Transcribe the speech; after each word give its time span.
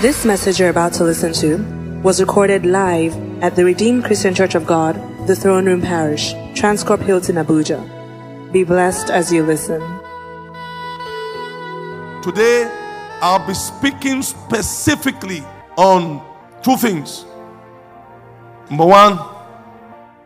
This 0.00 0.24
message 0.24 0.60
you're 0.60 0.68
about 0.68 0.92
to 0.92 1.02
listen 1.02 1.32
to 1.32 1.56
was 2.04 2.20
recorded 2.20 2.64
live 2.64 3.16
at 3.42 3.56
the 3.56 3.64
Redeemed 3.64 4.04
Christian 4.04 4.32
Church 4.32 4.54
of 4.54 4.64
God, 4.64 4.94
the 5.26 5.34
Throne 5.34 5.66
Room 5.66 5.82
Parish, 5.82 6.34
Transcorp 6.54 7.02
Hilton, 7.02 7.34
Abuja. 7.34 7.82
Be 8.52 8.62
blessed 8.62 9.10
as 9.10 9.32
you 9.32 9.42
listen. 9.42 9.80
Today, 12.22 12.70
I'll 13.20 13.44
be 13.44 13.54
speaking 13.54 14.22
specifically 14.22 15.42
on 15.76 16.24
two 16.62 16.76
things. 16.76 17.24
Number 18.70 18.86
one, 18.86 19.18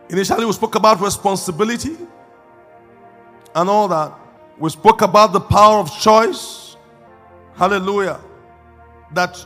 initially 0.07 0.45
we 0.45 0.51
spoke 0.51 0.75
about 0.75 1.01
responsibility 1.01 1.97
and 3.55 3.67
all 3.67 3.87
that. 3.87 4.13
We 4.59 4.69
spoke 4.69 5.01
about 5.01 5.33
the 5.33 5.41
power 5.41 5.79
of 5.79 5.91
choice. 5.99 6.77
Hallelujah. 7.55 8.19
That 9.13 9.43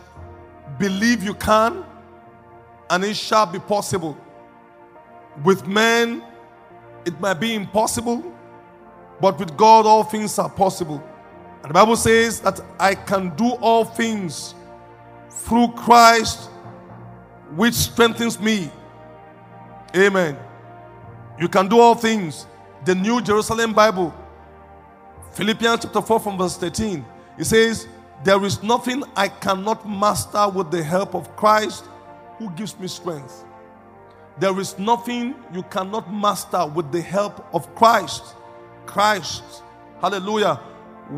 believe 0.78 1.24
you 1.24 1.34
can 1.34 1.84
and 2.90 3.04
it 3.04 3.16
shall 3.16 3.46
be 3.46 3.60
possible. 3.60 4.18
With 5.44 5.68
men, 5.68 6.24
it 7.06 7.20
might 7.20 7.36
be 7.36 7.54
impossible, 7.54 8.24
but 9.20 9.40
with 9.40 9.56
God, 9.56 9.86
all 9.86 10.04
things 10.04 10.38
are 10.40 10.50
possible. 10.50 11.04
And 11.62 11.70
the 11.70 11.74
Bible 11.74 11.96
says 11.96 12.40
that 12.42 12.60
I 12.80 12.96
can 12.96 13.36
do 13.36 13.52
all 13.62 13.84
things 13.84 14.56
through 15.30 15.70
Christ, 15.70 16.50
which 17.56 17.74
strengthens 17.74 18.40
me. 18.40 18.72
Amen. 19.96 20.38
You 21.40 21.48
can 21.48 21.68
do 21.68 21.80
all 21.80 21.96
things. 21.96 22.46
The 22.86 22.96
New 22.96 23.22
Jerusalem 23.22 23.74
Bible, 23.74 24.14
Philippians 25.34 25.82
chapter 25.84 26.02
4, 26.02 26.20
from 26.20 26.38
verse 26.38 26.58
13, 26.58 27.06
it 27.38 27.46
says, 27.46 27.88
There 28.24 28.44
is 28.46 28.64
nothing 28.64 29.04
I 29.16 29.28
cannot 29.28 29.88
master 29.88 30.50
with 30.50 30.72
the 30.72 30.84
help 30.84 31.16
of 31.16 31.36
Christ 31.36 31.86
who 32.38 32.50
gives 32.52 32.78
me 32.80 32.88
strength. 32.88 33.46
There 34.40 34.60
is 34.60 34.78
nothing 34.80 35.36
you 35.54 35.64
cannot 35.64 36.12
master 36.14 36.66
with 36.68 36.92
the 36.92 37.02
help 37.02 37.48
of 37.54 37.74
Christ. 37.76 38.36
Christ, 38.86 39.44
hallelujah, 40.02 40.56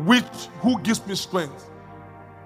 which 0.04 0.24
who 0.60 0.80
gives 0.80 1.04
me 1.06 1.14
strength. 1.14 1.70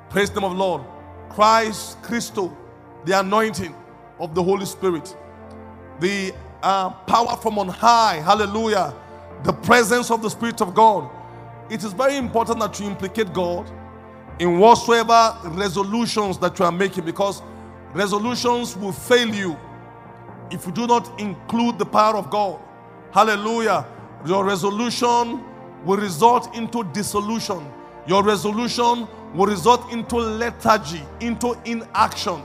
Praise 0.08 0.30
the 0.30 0.40
name 0.40 0.50
of 0.50 0.56
the 0.56 0.62
Lord. 0.62 0.82
Christ, 1.30 2.00
Christo, 2.02 2.56
the 3.04 3.18
anointing 3.18 3.74
of 4.20 4.34
the 4.34 4.42
Holy 4.42 4.66
Spirit, 4.66 5.16
the 6.00 6.32
uh, 6.62 6.90
power 6.90 7.36
from 7.36 7.58
on 7.58 7.68
high, 7.68 8.16
hallelujah, 8.16 8.94
the 9.42 9.52
presence 9.52 10.10
of 10.10 10.22
the 10.22 10.30
Spirit 10.30 10.60
of 10.60 10.74
God. 10.74 11.10
It 11.70 11.82
is 11.82 11.92
very 11.92 12.16
important 12.16 12.60
that 12.60 12.78
you 12.78 12.86
implicate 12.86 13.32
God 13.32 13.70
in 14.38 14.58
whatsoever 14.58 15.36
resolutions 15.50 16.38
that 16.38 16.58
you 16.58 16.64
are 16.64 16.72
making 16.72 17.04
because 17.04 17.42
resolutions 17.92 18.76
will 18.76 18.92
fail 18.92 19.32
you 19.32 19.56
if 20.50 20.66
you 20.66 20.72
do 20.72 20.86
not 20.86 21.18
include 21.20 21.78
the 21.78 21.86
power 21.86 22.16
of 22.16 22.30
God. 22.30 22.60
Hallelujah. 23.12 23.86
Your 24.26 24.44
resolution 24.44 25.44
will 25.84 25.96
result 25.98 26.54
into 26.56 26.84
dissolution. 26.92 27.66
Your 28.06 28.22
resolution 28.22 29.06
will 29.34 29.46
result 29.46 29.92
into 29.92 30.16
lethargy, 30.16 31.02
into 31.20 31.56
inaction. 31.64 32.42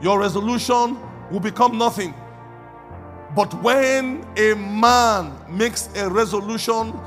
Your 0.00 0.20
resolution 0.20 0.98
will 1.30 1.40
become 1.40 1.78
nothing. 1.78 2.14
But 3.34 3.52
when 3.62 4.26
a 4.36 4.54
man 4.54 5.32
makes 5.48 5.88
a 5.96 6.08
resolution 6.08 6.98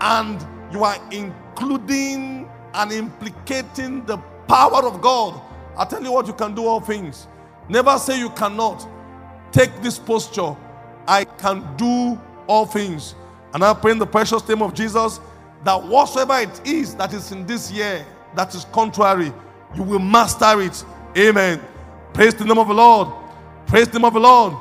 and 0.00 0.46
you 0.72 0.84
are 0.84 0.96
including 1.10 2.43
and 2.74 2.92
implicating 2.92 4.04
the 4.04 4.18
power 4.48 4.84
of 4.86 5.00
God, 5.00 5.40
I 5.76 5.84
tell 5.84 6.02
you 6.02 6.12
what, 6.12 6.26
you 6.26 6.34
can 6.34 6.54
do 6.54 6.66
all 6.66 6.80
things. 6.80 7.26
Never 7.68 7.98
say 7.98 8.18
you 8.18 8.30
cannot. 8.30 8.86
Take 9.52 9.82
this 9.82 9.98
posture. 9.98 10.56
I 11.06 11.24
can 11.24 11.76
do 11.76 12.20
all 12.46 12.66
things. 12.66 13.14
And 13.52 13.64
I 13.64 13.72
pray 13.74 13.92
in 13.92 13.98
the 13.98 14.06
precious 14.06 14.46
name 14.48 14.62
of 14.62 14.74
Jesus 14.74 15.20
that 15.64 15.82
whatsoever 15.82 16.38
it 16.40 16.66
is 16.66 16.94
that 16.96 17.12
is 17.14 17.32
in 17.32 17.46
this 17.46 17.70
year 17.70 18.04
that 18.34 18.54
is 18.54 18.66
contrary, 18.66 19.32
you 19.74 19.82
will 19.82 20.00
master 20.00 20.60
it. 20.60 20.84
Amen. 21.16 21.60
Praise 22.12 22.34
the 22.34 22.44
name 22.44 22.58
of 22.58 22.68
the 22.68 22.74
Lord. 22.74 23.08
Praise 23.66 23.88
the 23.88 23.98
name 23.98 24.04
of 24.04 24.14
the 24.14 24.20
Lord. 24.20 24.54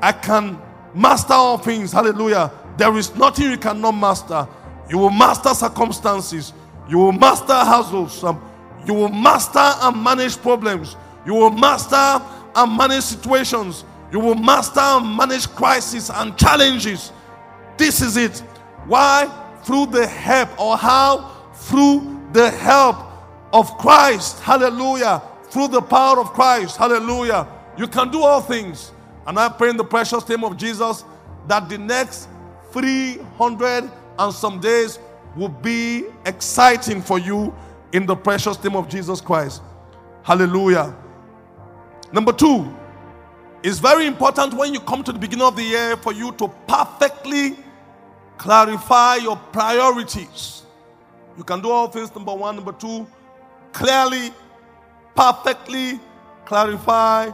I 0.00 0.12
can 0.12 0.60
master 0.94 1.34
all 1.34 1.58
things. 1.58 1.92
Hallelujah. 1.92 2.50
There 2.76 2.96
is 2.96 3.14
nothing 3.14 3.50
you 3.50 3.58
cannot 3.58 3.92
master. 3.92 4.48
You 4.88 4.98
will 4.98 5.10
master 5.10 5.50
circumstances. 5.54 6.52
You 6.88 6.98
will 6.98 7.12
master 7.12 7.54
households. 7.54 8.22
Um, 8.24 8.42
you 8.86 8.94
will 8.94 9.10
master 9.10 9.58
and 9.58 10.02
manage 10.02 10.38
problems. 10.38 10.96
You 11.26 11.34
will 11.34 11.50
master 11.50 12.24
and 12.56 12.76
manage 12.76 13.04
situations. 13.04 13.84
You 14.10 14.20
will 14.20 14.34
master 14.34 14.80
and 14.80 15.16
manage 15.16 15.48
crises 15.48 16.10
and 16.10 16.36
challenges. 16.38 17.12
This 17.76 18.00
is 18.00 18.16
it. 18.16 18.38
Why? 18.86 19.30
Through 19.64 19.86
the 19.86 20.06
help, 20.06 20.58
or 20.58 20.76
how? 20.76 21.36
Through 21.54 22.28
the 22.32 22.50
help 22.50 22.96
of 23.52 23.76
Christ. 23.76 24.40
Hallelujah. 24.40 25.22
Through 25.50 25.68
the 25.68 25.82
power 25.82 26.18
of 26.20 26.32
Christ. 26.32 26.76
Hallelujah. 26.78 27.46
You 27.76 27.86
can 27.86 28.10
do 28.10 28.22
all 28.22 28.40
things. 28.40 28.92
And 29.26 29.38
I 29.38 29.50
pray 29.50 29.68
in 29.68 29.76
the 29.76 29.84
precious 29.84 30.26
name 30.26 30.44
of 30.44 30.56
Jesus 30.56 31.04
that 31.46 31.68
the 31.68 31.76
next 31.76 32.28
300 32.72 33.90
and 34.18 34.34
some 34.34 34.60
days 34.60 34.98
will 35.36 35.48
be 35.48 36.04
exciting 36.26 37.02
for 37.02 37.18
you 37.18 37.54
in 37.92 38.06
the 38.06 38.16
precious 38.16 38.62
name 38.62 38.76
of 38.76 38.88
Jesus 38.88 39.20
Christ. 39.20 39.62
Hallelujah. 40.22 40.94
Number 42.12 42.32
two, 42.32 42.74
it's 43.62 43.78
very 43.78 44.06
important 44.06 44.54
when 44.54 44.72
you 44.72 44.80
come 44.80 45.02
to 45.04 45.12
the 45.12 45.18
beginning 45.18 45.46
of 45.46 45.56
the 45.56 45.62
year 45.62 45.96
for 45.96 46.12
you 46.12 46.32
to 46.32 46.48
perfectly 46.66 47.56
clarify 48.36 49.16
your 49.16 49.36
priorities. 49.36 50.62
You 51.36 51.44
can 51.44 51.60
do 51.60 51.70
all 51.70 51.88
things, 51.88 52.14
number 52.14 52.34
one. 52.34 52.56
Number 52.56 52.72
two, 52.72 53.06
clearly, 53.72 54.32
perfectly 55.14 56.00
clarify 56.44 57.30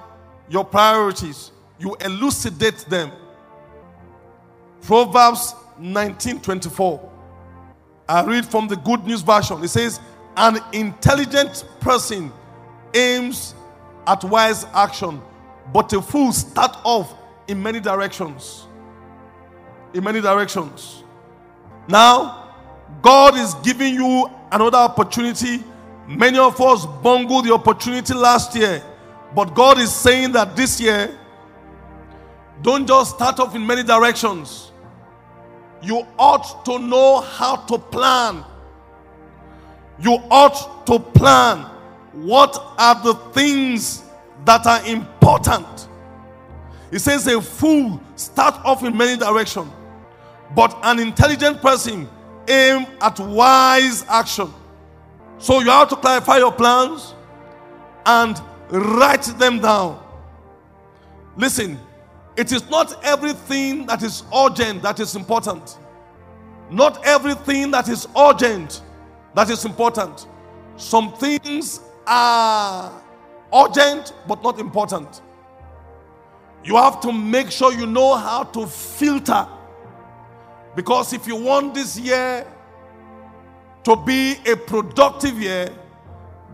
your 0.49 0.65
priorities. 0.65 1.53
You 1.79 1.97
elucidate 2.01 2.87
them. 2.89 3.11
Proverbs 4.83 5.55
19:24. 5.81 7.01
I 8.09 8.25
read 8.25 8.45
from 8.45 8.69
the 8.69 8.77
Good 8.77 9.07
News 9.07 9.23
Version. 9.23 9.63
It 9.63 9.69
says, 9.69 10.01
An 10.37 10.59
intelligent 10.73 11.65
person 11.81 12.33
aims 12.93 13.55
at 14.07 14.23
wise 14.25 14.65
action, 14.75 15.21
but 15.73 15.93
a 15.93 16.03
fool 16.03 16.33
starts 16.33 16.79
off 16.85 17.15
in 17.49 17.63
many 17.63 17.81
directions. 17.81 18.67
In 19.95 20.05
many 20.05 20.21
directions. 20.21 21.03
Now, 21.89 22.53
God 23.01 23.37
is 23.37 23.55
giving 23.55 23.95
you 23.95 24.31
another 24.53 24.79
opportunity. 24.79 25.63
Many 26.07 26.39
of 26.39 26.61
us 26.61 26.87
bungled 27.03 27.47
the 27.47 27.55
opportunity 27.55 28.13
last 28.13 28.55
year, 28.55 28.83
but 29.35 29.55
God 29.55 29.79
is 29.79 29.95
saying 29.95 30.33
that 30.33 30.55
this 30.57 30.81
year, 30.81 31.17
don't 32.63 32.87
just 32.87 33.17
start 33.17 33.41
off 33.41 33.55
in 33.55 33.67
many 33.67 33.83
directions. 33.83 34.71
You 35.85 36.07
ought 36.19 36.65
to 36.65 36.79
know 36.79 37.21
how 37.21 37.57
to 37.57 37.79
plan. 37.79 38.43
You 40.01 40.15
ought 40.31 40.87
to 40.87 40.99
plan 40.99 41.59
what 42.13 42.57
are 42.79 43.03
the 43.03 43.15
things 43.33 44.03
that 44.45 44.67
are 44.67 44.85
important. 44.87 45.89
It 46.91 47.01
says 47.01 47.27
a 47.27 47.41
fool 47.41 48.01
start 48.17 48.55
off 48.65 48.83
in 48.83 48.97
many 48.97 49.19
directions, 49.19 49.71
but 50.55 50.79
an 50.83 51.01
intelligent 51.01 51.61
person 51.61 52.09
aim 52.49 52.87
at 53.01 53.19
wise 53.19 54.05
action. 54.09 54.53
So 55.39 55.61
you 55.61 55.71
have 55.71 55.89
to 55.91 55.97
clarify 55.97 56.39
your 56.39 56.53
plans 56.53 57.15
and 58.07 58.41
write 58.71 59.25
them 59.39 59.61
down. 59.61 60.01
Listen, 61.37 61.79
it 62.37 62.53
is 62.53 62.69
not 62.69 63.05
everything 63.05 63.87
that 63.87 64.03
is 64.03 64.25
urgent 64.35 64.83
that 64.83 64.99
is 65.01 65.15
important. 65.15 65.79
Not 66.71 67.05
everything 67.07 67.71
that 67.71 67.89
is 67.89 68.09
urgent 68.17 68.83
that 69.35 69.51
is 69.51 69.65
important. 69.65 70.27
Some 70.77 71.13
things 71.15 71.81
are 72.07 72.93
urgent 73.55 74.13
but 74.27 74.43
not 74.43 74.59
important. 74.59 75.23
You 76.65 76.77
have 76.77 77.01
to 77.03 77.13
make 77.13 77.51
sure 77.51 77.73
you 77.73 77.87
know 77.87 78.17
how 78.17 78.45
to 78.45 78.67
filter. 78.67 79.47
Because 80.75 81.13
if 81.13 81.27
you 81.27 81.37
want 81.37 81.75
this 81.75 81.99
year 81.99 82.47
to 83.85 83.95
be 83.97 84.37
a 84.47 84.57
productive 84.57 85.41
year, 85.41 85.69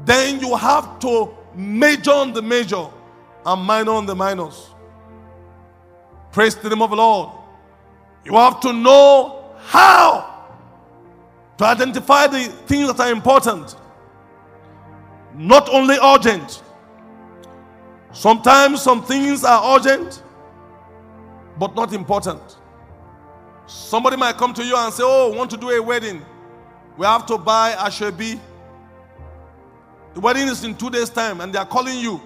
then 0.05 0.41
you 0.41 0.57
have 0.57 0.99
to 0.99 1.35
major 1.55 2.11
on 2.11 2.33
the 2.33 2.43
major 2.43 2.87
and 3.47 3.63
minor 3.63 3.93
on 3.93 4.05
the 4.05 4.15
minors. 4.15 4.71
Praise 6.33 6.55
the 6.55 6.69
name 6.69 6.83
of 6.83 6.91
the 6.91 6.97
Lord. 6.97 7.31
You 8.25 8.35
have 8.35 8.61
to 8.61 8.73
know 8.73 9.55
how 9.59 10.49
to 11.59 11.65
identify 11.65 12.27
the 12.27 12.45
things 12.67 12.89
that 12.89 13.01
are 13.01 13.13
important, 13.13 13.77
not 15.35 15.69
only 15.69 15.97
urgent. 16.03 16.63
Sometimes 18.13 18.83
some 18.83 19.05
things 19.05 19.45
are 19.45 19.77
urgent, 19.77 20.23
but 21.59 21.75
not 21.75 21.93
important. 21.93 22.41
Somebody 23.67 24.17
might 24.17 24.37
come 24.37 24.53
to 24.55 24.65
you 24.65 24.77
and 24.77 24.93
say, 24.93 25.03
Oh, 25.05 25.33
want 25.33 25.51
to 25.51 25.57
do 25.57 25.71
a 25.71 25.83
wedding. 25.83 26.25
We 26.97 27.07
have 27.07 27.25
to 27.27 27.39
buy 27.39 27.71
a. 27.79 27.91
The 30.13 30.21
wedding 30.21 30.49
is 30.49 30.65
in 30.65 30.75
two 30.75 30.91
days' 30.91 31.11
time, 31.11 31.41
and 31.41 31.53
they 31.53 31.59
are 31.59 31.67
calling 31.67 31.99
you. 31.99 32.21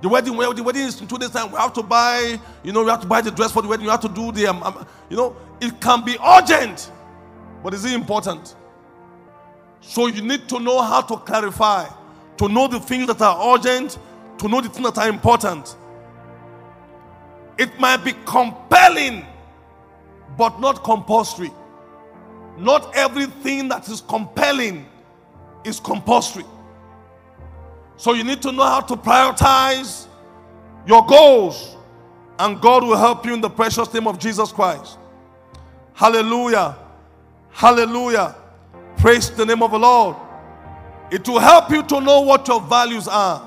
The 0.00 0.08
wedding, 0.08 0.36
well, 0.36 0.54
the 0.54 0.62
wedding 0.62 0.82
is 0.82 1.00
in 1.00 1.08
two 1.08 1.18
days' 1.18 1.30
time. 1.30 1.50
We 1.50 1.58
have 1.58 1.72
to 1.72 1.82
buy, 1.82 2.38
you 2.62 2.72
know, 2.72 2.84
we 2.84 2.90
have 2.90 3.00
to 3.00 3.06
buy 3.06 3.20
the 3.20 3.30
dress 3.30 3.50
for 3.50 3.62
the 3.62 3.68
wedding. 3.68 3.84
You 3.84 3.90
have 3.90 4.00
to 4.00 4.08
do 4.08 4.30
the, 4.30 4.46
um, 4.46 4.62
um, 4.62 4.86
you 5.10 5.16
know, 5.16 5.36
it 5.60 5.80
can 5.80 6.04
be 6.04 6.16
urgent, 6.24 6.92
but 7.64 7.74
is 7.74 7.84
it 7.84 7.92
important? 7.92 8.54
So 9.80 10.06
you 10.06 10.22
need 10.22 10.48
to 10.48 10.60
know 10.60 10.82
how 10.82 11.00
to 11.02 11.16
clarify, 11.16 11.88
to 12.36 12.48
know 12.48 12.68
the 12.68 12.78
things 12.78 13.06
that 13.08 13.20
are 13.20 13.54
urgent, 13.54 13.98
to 14.38 14.48
know 14.48 14.60
the 14.60 14.68
things 14.68 14.92
that 14.92 14.98
are 14.98 15.08
important. 15.08 15.76
It 17.58 17.78
might 17.80 18.04
be 18.04 18.12
compelling, 18.24 19.26
but 20.36 20.60
not 20.60 20.84
compulsory. 20.84 21.50
Not 22.56 22.94
everything 22.94 23.68
that 23.68 23.88
is 23.88 24.00
compelling 24.00 24.86
is 25.64 25.80
compulsory. 25.80 26.44
So 27.98 28.12
you 28.14 28.22
need 28.22 28.40
to 28.42 28.52
know 28.52 28.62
how 28.62 28.80
to 28.80 28.96
prioritize 28.96 30.06
your 30.86 31.04
goals, 31.04 31.76
and 32.38 32.60
God 32.60 32.84
will 32.84 32.96
help 32.96 33.26
you 33.26 33.34
in 33.34 33.40
the 33.40 33.50
precious 33.50 33.92
name 33.92 34.06
of 34.06 34.20
Jesus 34.20 34.52
Christ. 34.52 34.98
Hallelujah. 35.94 36.78
Hallelujah. 37.50 38.36
Praise 38.98 39.30
the 39.30 39.44
name 39.44 39.64
of 39.64 39.72
the 39.72 39.78
Lord. 39.80 40.16
It 41.10 41.28
will 41.28 41.40
help 41.40 41.70
you 41.70 41.82
to 41.82 42.00
know 42.00 42.20
what 42.20 42.46
your 42.46 42.60
values 42.60 43.08
are. 43.08 43.40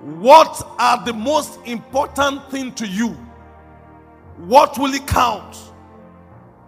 What 0.00 0.66
are 0.78 1.04
the 1.04 1.12
most 1.12 1.58
important 1.66 2.50
thing 2.50 2.72
to 2.72 2.86
you? 2.86 3.08
What 4.38 4.78
will 4.78 4.94
it 4.94 5.06
count? 5.06 5.58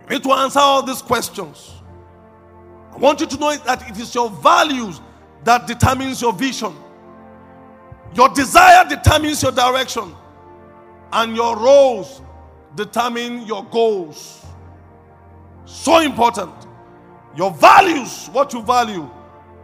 You 0.03 0.17
need 0.17 0.23
to 0.23 0.32
answer 0.32 0.59
all 0.59 0.82
these 0.82 1.00
questions. 1.00 1.73
I 2.93 2.99
want 2.99 3.20
you 3.20 3.26
to 3.26 3.38
know 3.38 3.56
that 3.56 3.88
it 3.88 3.99
is 3.99 4.15
your 4.15 4.29
values 4.29 5.00
that 5.44 5.67
determines 5.67 6.20
your 6.20 6.32
vision. 6.32 6.75
Your 8.14 8.29
desire 8.31 8.85
determines 8.88 9.43
your 9.43 9.52
direction. 9.52 10.14
And 11.12 11.37
your 11.37 11.56
roles 11.56 12.23
determine 12.75 13.46
your 13.46 13.64
goals. 13.64 14.44
So 15.64 16.00
important. 16.00 16.52
Your 17.37 17.50
values, 17.52 18.29
what 18.32 18.52
you 18.52 18.62
value, 18.62 19.08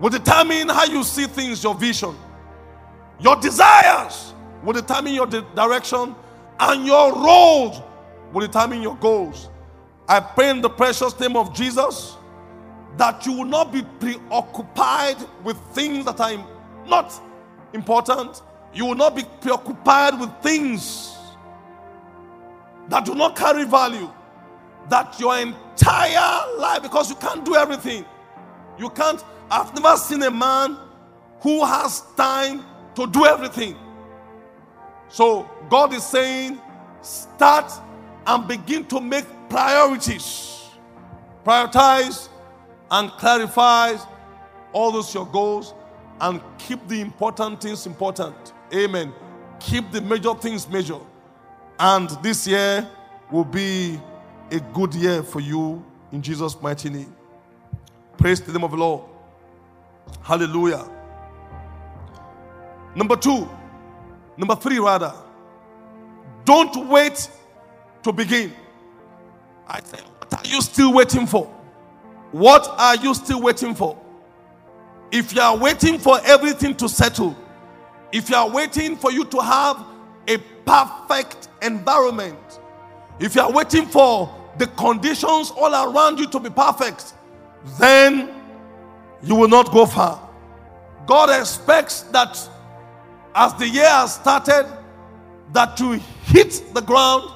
will 0.01 0.11
determine 0.11 0.69
how 0.69 0.85
you 0.85 1.03
see 1.03 1.27
things, 1.27 1.63
your 1.63 1.75
vision. 1.75 2.15
Your 3.21 3.37
desires 3.37 4.35
will 4.63 4.73
determine 4.73 5.15
your 5.15 5.27
di- 5.27 5.45
direction, 5.55 6.15
and 6.61 6.87
your 6.87 7.13
roles 7.13 7.81
will 8.33 8.47
determine 8.47 8.83
your 8.83 8.97
goals. 8.97 9.49
I 10.09 10.21
pray 10.21 10.51
in 10.51 10.61
the 10.61 10.71
precious 10.71 11.19
name 11.19 11.37
of 11.37 11.55
Jesus 11.55 12.17
that 12.97 13.27
you 13.27 13.33
will 13.33 13.45
not 13.45 13.73
be 13.73 13.83
preoccupied 14.01 15.17
with 15.43 15.57
things 15.73 16.05
that 16.05 16.21
are 16.21 16.47
not 16.87 17.13
important. 17.73 18.43
You 18.73 18.87
will 18.87 18.95
not 18.95 19.17
be 19.17 19.25
preoccupied 19.41 20.19
with 20.21 20.31
things 20.43 21.17
that 22.89 23.05
do 23.05 23.15
not 23.15 23.37
carry 23.37 23.65
value. 23.65 24.11
That 24.89 25.19
your 25.19 25.39
entire 25.39 26.57
life, 26.59 26.83
because 26.83 27.09
you 27.09 27.17
can't 27.17 27.45
do 27.45 27.55
everything. 27.57 28.05
You 28.79 28.91
can't. 28.91 29.25
I've 29.51 29.75
never 29.75 29.97
seen 29.97 30.23
a 30.23 30.31
man 30.31 30.77
who 31.41 31.65
has 31.65 32.03
time 32.17 32.65
to 32.95 33.07
do 33.07 33.25
everything. 33.25 33.77
So 35.09 35.49
God 35.71 35.95
is 35.95 36.05
saying, 36.05 36.61
start 37.03 37.73
and 38.27 38.47
begin 38.47 38.85
to 38.87 39.01
make 39.01 39.25
priorities. 39.49 40.69
Prioritize 41.45 42.29
and 42.91 43.11
clarify 43.13 43.97
all 44.73 44.93
those 44.93 45.15
your 45.15 45.27
goals 45.27 45.75
and 46.21 46.41
keep 46.59 46.87
the 46.89 47.01
important 47.01 47.61
things 47.61 47.87
important. 47.87 48.53
Amen. 48.75 49.13
Keep 49.61 49.93
the 49.93 50.01
major 50.01 50.35
things 50.35 50.69
major. 50.69 50.99
And 51.79 52.11
this 52.23 52.47
year 52.47 52.89
will 53.31 53.45
be 53.45 54.01
a 54.51 54.61
good 54.61 54.95
year 54.95 55.23
for 55.23 55.41
you 55.41 55.85
in 56.13 56.23
Jesus' 56.23 56.61
mighty 56.61 56.91
name. 56.91 57.15
Praise 58.17 58.41
the 58.41 58.53
name 58.53 58.65
of 58.65 58.71
the 58.71 58.77
Lord. 58.77 59.03
Hallelujah. 60.23 60.89
Number 62.95 63.17
two, 63.17 63.49
number 64.37 64.55
three, 64.55 64.79
rather, 64.79 65.13
don't 66.45 66.89
wait 66.89 67.29
to 68.03 68.13
begin. 68.13 68.53
I 69.67 69.81
say, 69.81 69.99
what 69.99 70.35
are 70.35 70.49
you 70.49 70.61
still 70.63 70.93
waiting 70.93 71.27
for? 71.27 71.54
What 72.35 72.67
are 72.79 72.97
you 72.97 73.15
still 73.15 73.41
waiting 73.41 73.77
for? 73.77 73.97
If 75.13 75.33
you 75.33 75.41
are 75.41 75.57
waiting 75.57 76.01
for 76.01 76.19
everything 76.25 76.75
to 76.79 76.89
settle, 76.89 77.37
if 78.11 78.29
you 78.29 78.35
are 78.35 78.51
waiting 78.51 78.97
for 78.97 79.13
you 79.13 79.25
to 79.27 79.41
have 79.41 79.87
a 80.27 80.39
perfect 80.67 81.47
environment, 81.63 82.59
if 83.21 83.37
you 83.37 83.41
are 83.41 83.53
waiting 83.53 83.87
for 83.87 84.35
the 84.59 84.67
conditions 84.67 85.53
all 85.53 85.73
around 85.73 86.19
you 86.19 86.27
to 86.27 86.41
be 86.41 86.51
perfect, 86.51 87.15
then 87.79 88.35
you 89.23 89.37
will 89.37 89.47
not 89.47 89.71
go 89.71 89.87
far. 89.87 90.29
God 91.07 91.31
expects 91.41 92.01
that 92.11 92.37
as 93.37 93.55
the 93.55 93.69
year 93.69 93.89
has 93.89 94.17
started, 94.17 94.67
that 95.53 95.79
you 95.79 96.01
hit 96.25 96.65
the 96.75 96.81
ground 96.81 97.31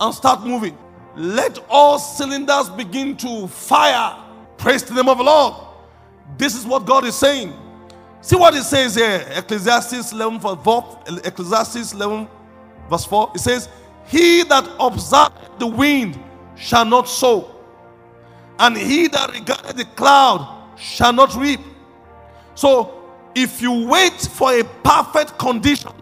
and 0.00 0.14
start 0.14 0.46
moving. 0.46 0.78
Let 1.16 1.58
all 1.68 1.98
cylinders 1.98 2.70
begin 2.70 3.14
to 3.18 3.46
fire. 3.48 4.24
Praise 4.58 4.82
the 4.82 4.94
name 4.94 5.08
of 5.08 5.18
the 5.18 5.24
Lord. 5.24 5.54
This 6.36 6.54
is 6.54 6.66
what 6.66 6.84
God 6.84 7.04
is 7.04 7.14
saying. 7.14 7.54
See 8.20 8.36
what 8.36 8.54
it 8.54 8.64
says 8.64 8.96
here, 8.96 9.24
Ecclesiastes 9.36 10.12
11 10.12 10.40
verse 10.40 10.58
4, 10.64 11.02
Ecclesiastes 11.24 11.92
11 11.92 12.28
verse 12.90 13.04
4. 13.04 13.32
It 13.36 13.38
says, 13.38 13.68
He 14.08 14.42
that 14.42 14.68
observed 14.80 15.60
the 15.60 15.66
wind 15.68 16.18
shall 16.56 16.84
not 16.84 17.08
sow, 17.08 17.54
and 18.58 18.76
he 18.76 19.06
that 19.08 19.32
regarded 19.32 19.76
the 19.76 19.84
cloud 19.84 20.76
shall 20.76 21.12
not 21.12 21.34
reap. 21.36 21.60
So 22.56 23.04
if 23.36 23.62
you 23.62 23.86
wait 23.86 24.20
for 24.20 24.52
a 24.52 24.64
perfect 24.82 25.38
condition, 25.38 25.92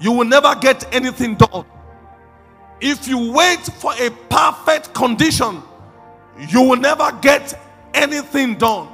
you 0.00 0.10
will 0.10 0.24
never 0.24 0.56
get 0.56 0.92
anything 0.92 1.36
done. 1.36 1.64
If 2.80 3.06
you 3.06 3.32
wait 3.32 3.60
for 3.60 3.92
a 3.94 4.10
perfect 4.28 4.92
condition, 4.94 5.62
you 6.48 6.62
will 6.62 6.76
never 6.76 7.12
get 7.20 7.58
anything 7.94 8.56
done. 8.56 8.88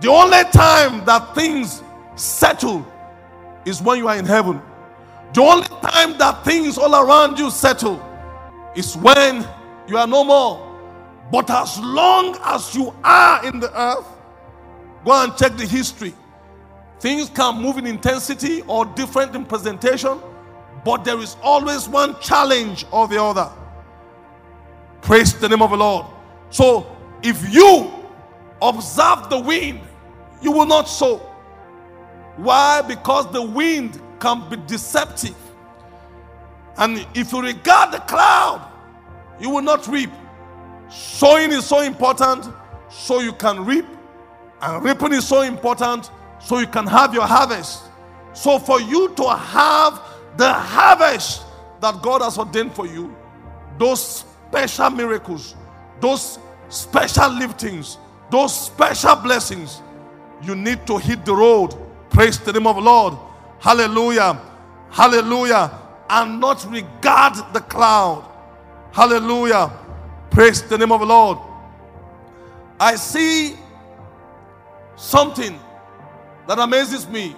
The 0.00 0.08
only 0.08 0.44
time 0.50 1.04
that 1.04 1.34
things 1.34 1.82
settle 2.16 2.86
is 3.64 3.80
when 3.82 3.98
you 3.98 4.08
are 4.08 4.16
in 4.16 4.26
heaven. 4.26 4.60
The 5.32 5.42
only 5.42 5.66
time 5.66 6.18
that 6.18 6.44
things 6.44 6.76
all 6.76 6.94
around 6.94 7.38
you 7.38 7.50
settle 7.50 8.02
is 8.74 8.96
when 8.96 9.46
you 9.86 9.96
are 9.96 10.06
no 10.06 10.24
more. 10.24 10.66
But 11.30 11.48
as 11.50 11.78
long 11.78 12.36
as 12.42 12.74
you 12.74 12.94
are 13.04 13.44
in 13.46 13.60
the 13.60 13.70
earth, 13.78 14.06
go 15.04 15.12
and 15.22 15.36
check 15.36 15.56
the 15.56 15.66
history. 15.66 16.14
Things 16.98 17.30
can 17.30 17.62
move 17.62 17.78
in 17.78 17.86
intensity 17.86 18.62
or 18.62 18.84
different 18.84 19.34
in 19.34 19.44
presentation, 19.44 20.20
but 20.84 21.04
there 21.04 21.18
is 21.18 21.36
always 21.42 21.88
one 21.88 22.18
challenge 22.20 22.84
or 22.90 23.06
the 23.06 23.22
other. 23.22 23.50
Praise 25.02 25.32
the 25.38 25.48
name 25.48 25.62
of 25.62 25.70
the 25.70 25.76
Lord. 25.76 26.06
So, 26.50 26.96
if 27.22 27.52
you 27.52 27.92
observe 28.60 29.30
the 29.30 29.38
wind, 29.38 29.80
you 30.42 30.52
will 30.52 30.66
not 30.66 30.88
sow. 30.88 31.18
Why? 32.36 32.82
Because 32.82 33.30
the 33.32 33.42
wind 33.42 34.00
can 34.18 34.48
be 34.48 34.56
deceptive. 34.66 35.36
And 36.76 37.06
if 37.14 37.32
you 37.32 37.42
regard 37.42 37.92
the 37.92 37.98
cloud, 38.00 38.70
you 39.38 39.50
will 39.50 39.62
not 39.62 39.86
reap. 39.86 40.10
Sowing 40.88 41.52
is 41.52 41.64
so 41.64 41.80
important 41.80 42.48
so 42.88 43.20
you 43.20 43.32
can 43.32 43.64
reap, 43.64 43.86
and 44.62 44.84
reaping 44.84 45.12
is 45.12 45.26
so 45.26 45.42
important 45.42 46.10
so 46.40 46.58
you 46.58 46.66
can 46.66 46.86
have 46.86 47.14
your 47.14 47.26
harvest. 47.26 47.84
So, 48.32 48.58
for 48.58 48.80
you 48.80 49.14
to 49.14 49.28
have 49.28 50.00
the 50.36 50.52
harvest 50.52 51.44
that 51.80 52.02
God 52.02 52.22
has 52.22 52.38
ordained 52.38 52.74
for 52.74 52.86
you, 52.86 53.14
those 53.78 54.24
special 54.48 54.90
miracles, 54.90 55.54
those 56.00 56.38
special 56.68 57.30
liftings, 57.30 57.98
those 58.30 58.66
special 58.66 59.16
blessings, 59.16 59.82
you 60.42 60.54
need 60.54 60.86
to 60.86 60.98
hit 60.98 61.24
the 61.24 61.34
road. 61.34 61.74
Praise 62.10 62.38
the 62.38 62.52
name 62.52 62.66
of 62.66 62.76
the 62.76 62.82
Lord. 62.82 63.14
Hallelujah. 63.60 64.40
Hallelujah. 64.90 65.70
And 66.08 66.40
not 66.40 66.64
regard 66.70 67.34
the 67.52 67.60
cloud. 67.60 68.24
Hallelujah. 68.92 69.72
Praise 70.30 70.62
the 70.62 70.78
name 70.78 70.92
of 70.92 71.00
the 71.00 71.06
Lord. 71.06 71.38
I 72.80 72.96
see 72.96 73.56
something 74.96 75.58
that 76.48 76.58
amazes 76.58 77.06
me. 77.08 77.36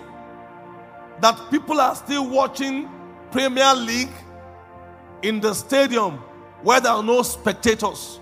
that 1.21 1.39
people 1.51 1.81
are 1.81 1.95
still 1.95 2.29
watching 2.29 2.89
Premier 3.31 3.75
League 3.75 4.13
in 5.23 5.41
the 5.41 5.55
stadium 5.55 6.15
where 6.63 6.81
there 6.81 6.93
are 6.93 7.03
no 7.03 7.23
spectators. 7.23 8.21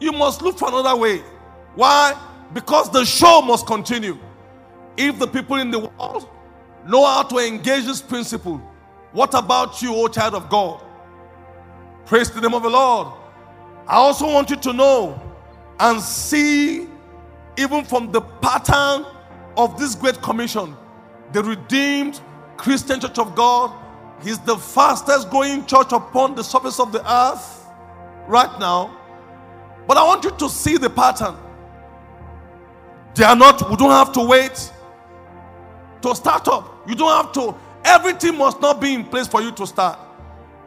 You 0.00 0.12
must 0.12 0.42
look 0.42 0.58
for 0.58 0.68
another 0.68 0.96
way. 0.96 1.18
Why? 1.74 2.18
Because 2.52 2.90
the 2.90 3.04
show 3.04 3.42
must 3.42 3.66
continue. 3.66 4.18
If 4.96 5.18
the 5.18 5.26
people 5.26 5.56
in 5.56 5.70
the 5.70 5.78
world 5.80 6.28
know 6.86 7.04
how 7.04 7.22
to 7.24 7.38
engage 7.38 7.84
this 7.84 8.00
principle, 8.00 8.58
what 9.12 9.34
about 9.34 9.80
you, 9.82 9.94
O 9.94 10.08
child 10.08 10.34
of 10.34 10.48
God? 10.48 10.82
Praise 12.06 12.30
the 12.30 12.40
name 12.40 12.54
of 12.54 12.62
the 12.62 12.70
Lord. 12.70 13.08
I 13.86 13.96
also 13.96 14.26
want 14.26 14.50
you 14.50 14.56
to 14.56 14.72
know 14.72 15.22
and 15.80 16.00
see, 16.00 16.88
even 17.56 17.84
from 17.84 18.12
the 18.12 18.20
pattern 18.20 19.06
of 19.56 19.78
this 19.78 19.94
great 19.94 20.20
commission, 20.22 20.76
the 21.32 21.42
redeemed 21.42 22.20
Christian 22.56 23.00
Church 23.00 23.18
of 23.18 23.34
God 23.34 23.72
is 24.26 24.38
the 24.40 24.56
fastest 24.56 25.30
growing 25.30 25.64
church 25.66 25.92
upon 25.92 26.34
the 26.34 26.42
surface 26.42 26.80
of 26.80 26.92
the 26.92 27.00
earth 27.10 27.66
right 28.26 28.58
now. 28.58 28.97
But 29.88 29.96
I 29.96 30.04
want 30.04 30.22
you 30.22 30.30
to 30.30 30.48
see 30.50 30.76
the 30.76 30.90
pattern. 30.90 31.34
They 33.14 33.24
are 33.24 33.34
not, 33.34 33.68
we 33.70 33.74
don't 33.74 33.90
have 33.90 34.12
to 34.12 34.20
wait 34.24 34.70
to 36.02 36.14
start 36.14 36.46
up. 36.46 36.86
You 36.86 36.94
don't 36.94 37.24
have 37.24 37.32
to, 37.32 37.56
everything 37.84 38.36
must 38.36 38.60
not 38.60 38.82
be 38.82 38.92
in 38.92 39.02
place 39.04 39.26
for 39.26 39.40
you 39.40 39.50
to 39.52 39.66
start. 39.66 39.98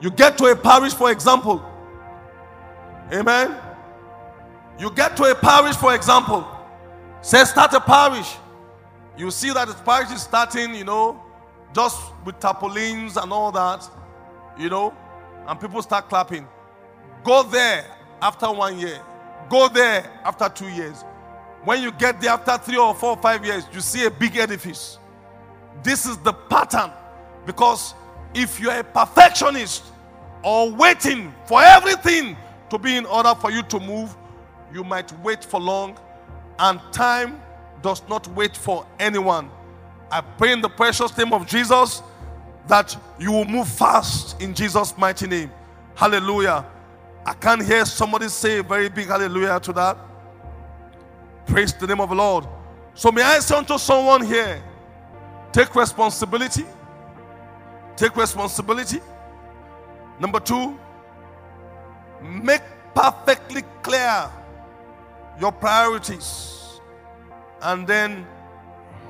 You 0.02 0.10
get 0.10 0.40
to 0.40 0.46
a 0.46 0.56
parish, 0.56 0.96
for 0.96 1.12
example. 1.12 1.64
Amen. 3.14 3.56
You 4.80 4.90
get 4.90 5.16
to 5.18 5.26
a 5.26 5.36
parish, 5.36 5.76
for 5.76 5.94
example. 5.94 6.48
Say, 7.22 7.44
start 7.46 7.74
a 7.74 7.80
parish. 7.80 8.36
You 9.16 9.30
see 9.30 9.54
that 9.54 9.68
the 9.68 9.76
parish 9.76 10.10
is 10.12 10.24
starting, 10.24 10.74
you 10.74 10.84
know, 10.84 11.24
just 11.76 12.02
with 12.26 12.40
tarpaulins 12.40 13.18
and 13.18 13.32
all 13.32 13.52
that, 13.52 13.88
you 14.58 14.70
know, 14.70 14.98
and 15.48 15.60
people 15.60 15.80
start 15.84 16.10
clapping. 16.10 16.48
Go 17.24 17.44
there 17.44 17.86
after 18.20 18.52
one 18.52 18.80
year. 18.80 19.00
Go 19.52 19.68
there 19.68 20.10
after 20.24 20.48
two 20.48 20.70
years. 20.70 21.04
When 21.66 21.84
you 21.84 21.92
get 21.92 22.22
there 22.22 22.32
after 22.32 22.58
three 22.58 22.78
or 22.78 22.96
four 22.96 23.10
or 23.10 23.18
five 23.18 23.46
years, 23.46 23.66
you 23.74 23.82
see 23.82 24.06
a 24.06 24.10
big 24.10 24.38
edifice. 24.38 24.98
This 25.84 26.06
is 26.06 26.16
the 26.20 26.32
pattern. 26.32 26.90
Because 27.46 27.94
if 28.34 28.62
you're 28.62 28.80
a 28.80 28.82
perfectionist 28.82 29.84
or 30.42 30.72
waiting 30.72 31.36
for 31.48 31.62
everything 31.62 32.38
to 32.70 32.80
be 32.80 32.96
in 32.96 33.06
order 33.06 33.36
for 33.36 33.52
you 33.52 33.62
to 33.64 33.80
move, 33.82 34.16
you 34.74 34.86
might 34.86 35.12
wait 35.20 35.44
for 35.44 35.60
long, 35.60 36.00
and 36.58 36.80
time 36.94 37.42
does 37.82 38.02
not 38.08 38.26
wait 38.30 38.56
for 38.56 38.88
anyone. 39.02 39.50
I 40.10 40.22
pray 40.22 40.54
in 40.54 40.62
the 40.62 40.70
precious 40.70 41.18
name 41.18 41.34
of 41.34 41.46
Jesus 41.46 42.02
that 42.68 42.96
you 43.20 43.34
will 43.34 43.44
move 43.44 43.68
fast 43.68 44.42
in 44.42 44.54
Jesus' 44.54 44.98
mighty 44.98 45.28
name. 45.28 45.52
Hallelujah. 45.96 46.66
I 47.26 47.34
can't 47.34 47.64
hear 47.64 47.86
somebody 47.86 48.28
say 48.30 48.60
a 48.60 48.64
very 48.64 48.90
big 48.90 49.08
hallelujah 49.08 49.60
to 49.60 49.74
that. 49.74 49.98
Praise 51.46 51.74
the 51.74 51.88
name 51.88 52.02
of 52.02 52.10
the 52.10 52.16
Lord. 52.16 52.46
So, 52.94 53.12
may 53.12 53.22
I 53.22 53.40
say 53.40 53.56
unto 53.56 53.78
someone 53.78 54.26
here 54.26 54.62
take 55.52 55.74
responsibility. 55.76 56.66
Take 57.96 58.16
responsibility. 58.16 59.00
Number 60.20 60.40
two, 60.40 60.80
make 62.22 62.62
perfectly 62.94 63.64
clear 63.82 64.30
your 65.40 65.52
priorities 65.52 66.80
and 67.62 67.88
then 67.88 68.26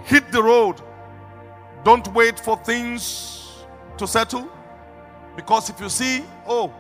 hit 0.04 0.32
the 0.32 0.42
road. 0.42 0.82
Don't 1.84 2.08
wait 2.14 2.40
for 2.40 2.58
things 2.58 3.64
to 3.98 4.08
settle. 4.08 4.50
Because 5.36 5.70
if 5.70 5.80
you 5.80 5.90
see, 5.90 6.24
oh, 6.48 6.74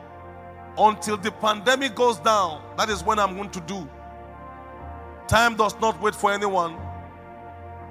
until 0.78 1.18
the 1.18 1.32
pandemic 1.32 1.96
goes 1.96 2.18
down, 2.20 2.62
that 2.78 2.90
is 2.90 3.04
when 3.04 3.20
I'm 3.20 3.36
going 3.36 3.50
to 3.52 3.62
do. 3.62 3.88
Time 5.28 5.56
does 5.56 5.80
not 5.80 6.00
wait 6.02 6.16
for 6.16 6.32
anyone. 6.32 6.78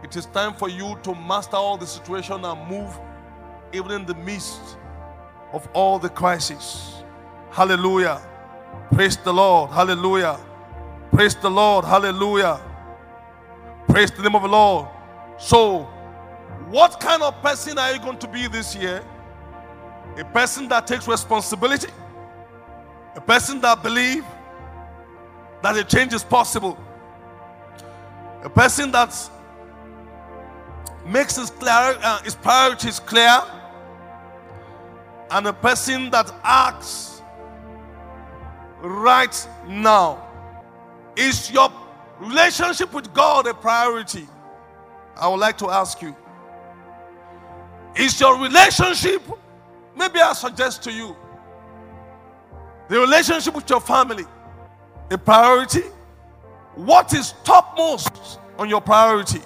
It 0.03 0.17
is 0.17 0.27
time 0.27 0.55
for 0.55 0.69
you 0.69 0.99
to 1.03 1.15
master 1.15 1.57
all 1.57 1.77
the 1.77 1.87
situation 1.87 2.45
and 2.45 2.69
move 2.69 2.99
even 3.73 3.93
in 3.93 4.07
the 4.07 4.15
midst 4.15 4.77
of 5.53 5.69
all 5.73 5.99
the 5.99 6.09
crises. 6.09 7.03
Hallelujah. 7.51 8.21
Praise 8.93 9.17
the 9.17 9.33
Lord. 9.33 9.71
Hallelujah. 9.71 10.39
Praise 11.13 11.35
the 11.35 11.51
Lord. 11.51 11.85
Hallelujah. 11.85 12.61
Praise 13.89 14.11
the 14.11 14.23
name 14.23 14.35
of 14.35 14.43
the 14.43 14.49
Lord. 14.49 14.89
So, 15.39 15.83
what 16.69 17.01
kind 17.01 17.23
of 17.23 17.41
person 17.43 17.79
are 17.79 17.93
you 17.93 17.99
going 17.99 18.19
to 18.19 18.29
be 18.29 18.47
this 18.47 18.75
year? 18.77 19.03
A 20.19 20.25
person 20.25 20.69
that 20.69 20.87
takes 20.87 21.09
responsibility 21.09 21.91
a 23.17 23.21
person 23.21 23.61
that 23.61 23.83
believes 23.83 24.27
that 25.63 25.77
a 25.77 25.85
change 25.85 26.15
is 26.15 26.25
possible. 26.25 26.79
A 28.43 28.49
person 28.49 28.91
that 28.93 29.15
makes 31.05 31.37
his, 31.37 31.51
clear, 31.51 31.99
uh, 32.03 32.23
his 32.23 32.35
priorities 32.35 33.01
clear. 33.01 33.43
And 35.31 35.47
a 35.47 35.53
person 35.53 36.11
that 36.11 36.33
acts 36.43 37.23
right 38.81 39.49
now. 39.69 40.27
Is 41.17 41.51
your 41.51 41.71
relationship 42.19 42.93
with 42.93 43.13
God 43.13 43.47
a 43.47 43.55
priority? 43.55 44.27
I 45.17 45.29
would 45.29 45.41
like 45.41 45.59
to 45.59 45.69
ask 45.69 46.01
you. 46.01 46.17
Is 47.97 48.19
your 48.21 48.41
relationship, 48.41 49.23
maybe 49.97 50.21
I 50.21 50.33
suggest 50.33 50.83
to 50.85 50.93
you, 50.93 51.15
the 52.91 52.99
relationship 52.99 53.55
with 53.55 53.71
your 53.71 53.81
family 53.81 54.25
a 55.13 55.17
priority? 55.17 55.85
What 56.75 57.15
is 57.15 57.35
topmost 57.45 58.41
on 58.59 58.69
your 58.69 58.81
priority? 58.81 59.41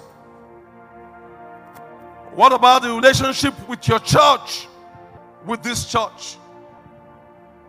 What 2.33 2.51
about 2.51 2.81
the 2.81 2.91
relationship 2.91 3.53
with 3.69 3.87
your 3.87 3.99
church, 3.99 4.67
with 5.45 5.61
this 5.61 5.85
church? 5.85 6.37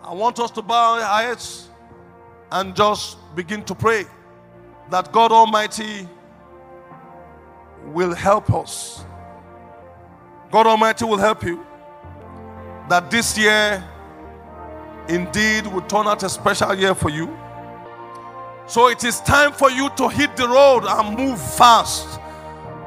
I 0.02 0.14
want 0.14 0.38
us 0.40 0.50
to 0.52 0.62
bow 0.62 0.99
our 0.99 1.23
heads 1.23 1.68
and 2.50 2.75
just 2.75 3.18
begin 3.35 3.62
to 3.64 3.75
pray 3.75 4.06
that 4.90 5.12
God 5.12 5.30
Almighty 5.30 6.09
will 7.92 8.14
help 8.14 8.50
us. 8.52 9.04
God 10.50 10.66
Almighty 10.66 11.04
will 11.04 11.18
help 11.18 11.45
you. 11.45 11.66
That 12.88 13.11
this 13.11 13.37
year 13.37 13.85
indeed 15.08 15.66
will 15.66 15.82
turn 15.82 16.06
out 16.06 16.22
a 16.22 16.28
special 16.28 16.75
year 16.75 16.94
for 16.94 17.10
you. 17.10 17.36
So 18.66 18.88
it 18.88 19.04
is 19.04 19.20
time 19.20 19.52
for 19.52 19.70
you 19.70 19.88
to 19.96 20.08
hit 20.08 20.36
the 20.36 20.48
road 20.48 20.84
and 20.86 21.16
move 21.16 21.40
fast. 21.40 22.18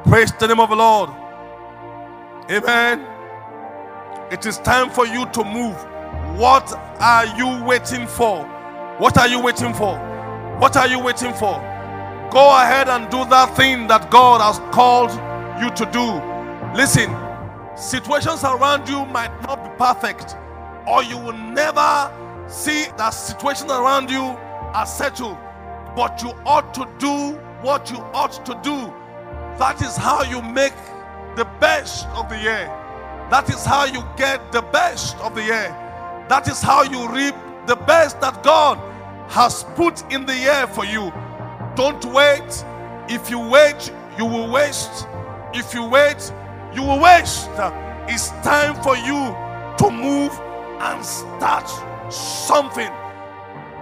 Praise 0.04 0.32
the 0.32 0.48
name 0.48 0.60
of 0.60 0.70
the 0.70 0.76
Lord. 0.76 1.10
Amen. 2.50 3.06
It 4.30 4.44
is 4.46 4.58
time 4.58 4.90
for 4.90 5.06
you 5.06 5.26
to 5.26 5.44
move. 5.44 5.76
What 6.38 6.72
are 7.00 7.26
you 7.36 7.64
waiting 7.64 8.06
for? 8.06 8.44
What 8.98 9.16
are 9.18 9.28
you 9.28 9.40
waiting 9.40 9.72
for? 9.72 9.98
What 10.58 10.76
are 10.76 10.86
you 10.86 10.98
waiting 10.98 11.32
for? 11.32 11.58
Go 12.30 12.48
ahead 12.60 12.88
and 12.88 13.10
do 13.10 13.24
that 13.30 13.56
thing 13.56 13.86
that 13.88 14.10
God 14.10 14.40
has 14.40 14.58
called 14.72 15.10
you 15.60 15.70
to 15.70 15.90
do. 15.90 16.76
Listen, 16.76 17.10
situations 17.76 18.44
around 18.44 18.88
you 18.88 19.04
might 19.06 19.32
not 19.42 19.64
be 19.64 19.70
perfect, 19.78 20.36
or 20.86 21.02
you 21.02 21.18
will 21.18 21.36
never 21.36 22.10
see 22.48 22.86
that 22.96 23.10
situation 23.10 23.70
around 23.70 24.10
you 24.10 24.22
are 24.22 24.86
settled. 24.86 25.36
But 25.96 26.22
you 26.22 26.30
ought 26.46 26.72
to 26.74 26.88
do 26.98 27.38
what 27.62 27.90
you 27.90 27.98
ought 28.14 28.44
to 28.46 28.58
do. 28.62 28.92
That 29.58 29.82
is 29.82 29.96
how 29.96 30.22
you 30.22 30.40
make 30.40 30.74
the 31.36 31.44
best 31.60 32.06
of 32.08 32.28
the 32.28 32.38
year. 32.38 32.66
That 33.30 33.48
is 33.48 33.64
how 33.64 33.84
you 33.84 34.02
get 34.16 34.52
the 34.52 34.62
best 34.62 35.16
of 35.18 35.34
the 35.34 35.42
year. 35.42 35.68
That 36.28 36.48
is 36.48 36.60
how 36.60 36.82
you 36.82 37.08
reap 37.12 37.34
the 37.66 37.76
best 37.76 38.20
that 38.20 38.42
God 38.42 38.78
has 39.30 39.64
put 39.74 40.10
in 40.12 40.26
the 40.26 40.36
year 40.36 40.66
for 40.66 40.84
you. 40.84 41.12
Don't 41.76 42.04
wait. 42.06 42.64
If 43.08 43.30
you 43.30 43.38
wait, 43.38 43.92
you 44.18 44.24
will 44.24 44.50
waste. 44.50 45.06
If 45.54 45.74
you 45.74 45.84
wait, 45.84 46.32
you 46.74 46.82
will 46.82 47.00
waste. 47.00 47.48
It's 48.08 48.30
time 48.42 48.74
for 48.82 48.96
you 48.96 49.34
to 49.78 49.90
move 49.90 50.32
and 50.80 51.04
start 51.04 51.68
something. 52.12 52.90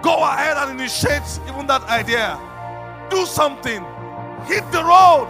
Go 0.01 0.23
ahead 0.23 0.57
and 0.57 0.79
initiate 0.79 1.39
even 1.47 1.67
that 1.67 1.83
idea. 1.83 2.39
Do 3.09 3.25
something. 3.25 3.83
Hit 4.45 4.69
the 4.71 4.83
road. 4.83 5.27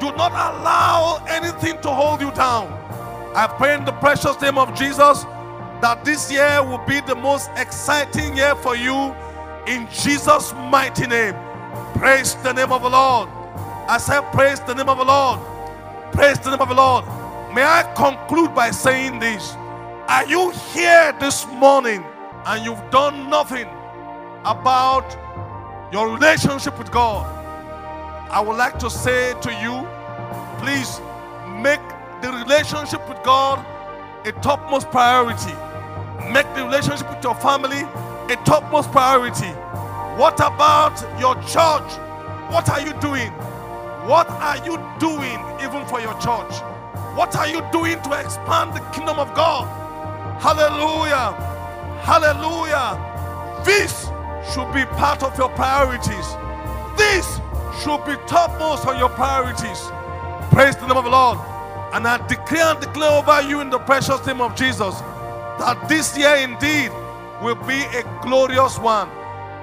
Do 0.00 0.12
not 0.12 0.32
allow 0.32 1.24
anything 1.28 1.80
to 1.82 1.88
hold 1.88 2.20
you 2.20 2.30
down. 2.32 2.72
I 3.34 3.46
pray 3.46 3.74
in 3.74 3.84
the 3.84 3.92
precious 3.92 4.40
name 4.40 4.58
of 4.58 4.74
Jesus 4.74 5.24
that 5.80 6.04
this 6.04 6.30
year 6.30 6.62
will 6.62 6.84
be 6.86 7.00
the 7.00 7.14
most 7.14 7.50
exciting 7.56 8.36
year 8.36 8.54
for 8.56 8.76
you 8.76 9.14
in 9.66 9.88
Jesus' 9.92 10.52
mighty 10.70 11.06
name. 11.06 11.34
Praise 11.94 12.34
the 12.36 12.52
name 12.52 12.72
of 12.72 12.82
the 12.82 12.90
Lord. 12.90 13.28
I 13.88 13.98
said, 13.98 14.22
Praise 14.32 14.60
the 14.60 14.74
name 14.74 14.88
of 14.88 14.98
the 14.98 15.04
Lord. 15.04 15.40
Praise 16.12 16.38
the 16.38 16.50
name 16.50 16.60
of 16.60 16.68
the 16.68 16.74
Lord. 16.74 17.04
May 17.54 17.62
I 17.62 17.82
conclude 17.96 18.54
by 18.54 18.70
saying 18.70 19.18
this. 19.18 19.54
Are 20.08 20.24
you 20.24 20.52
here 20.72 21.14
this 21.20 21.46
morning 21.48 22.02
and 22.46 22.64
you've 22.64 22.82
done 22.90 23.28
nothing 23.28 23.68
about 24.46 25.04
your 25.92 26.10
relationship 26.14 26.78
with 26.78 26.90
God? 26.90 27.26
I 28.30 28.40
would 28.40 28.56
like 28.56 28.78
to 28.78 28.88
say 28.88 29.34
to 29.42 29.52
you, 29.60 29.86
please 30.64 31.02
make 31.60 31.86
the 32.22 32.32
relationship 32.32 33.06
with 33.06 33.22
God 33.22 33.62
a 34.24 34.32
topmost 34.40 34.90
priority. 34.90 35.52
Make 36.32 36.46
the 36.54 36.64
relationship 36.64 37.10
with 37.10 37.22
your 37.22 37.34
family 37.34 37.82
a 38.32 38.36
topmost 38.46 38.90
priority. 38.90 39.52
What 40.16 40.36
about 40.40 40.98
your 41.20 41.34
church? 41.42 41.92
What 42.50 42.70
are 42.70 42.80
you 42.80 42.94
doing? 43.02 43.30
What 44.08 44.30
are 44.30 44.56
you 44.64 44.82
doing 44.98 45.38
even 45.62 45.84
for 45.84 46.00
your 46.00 46.14
church? 46.14 46.62
What 47.14 47.36
are 47.36 47.46
you 47.46 47.60
doing 47.72 48.00
to 48.00 48.18
expand 48.18 48.72
the 48.72 48.80
kingdom 48.94 49.18
of 49.18 49.34
God? 49.34 49.84
Hallelujah. 50.40 51.32
Hallelujah. 52.02 53.62
This 53.64 54.08
should 54.52 54.72
be 54.72 54.84
part 54.96 55.22
of 55.22 55.36
your 55.36 55.48
priorities. 55.50 56.26
This 56.96 57.40
should 57.82 58.04
be 58.04 58.14
topmost 58.26 58.86
on 58.86 58.98
your 58.98 59.08
priorities. 59.10 59.80
Praise 60.52 60.76
the 60.76 60.86
name 60.86 60.96
of 60.96 61.04
the 61.04 61.10
Lord. 61.10 61.38
And 61.92 62.06
I 62.06 62.24
declare 62.26 62.66
and 62.66 62.80
declare 62.80 63.10
over 63.10 63.42
you 63.42 63.60
in 63.60 63.70
the 63.70 63.78
precious 63.78 64.24
name 64.26 64.40
of 64.40 64.54
Jesus 64.54 65.00
that 65.58 65.88
this 65.88 66.16
year 66.16 66.36
indeed 66.36 66.90
will 67.42 67.56
be 67.66 67.82
a 67.96 68.02
glorious 68.22 68.78
one. 68.78 69.08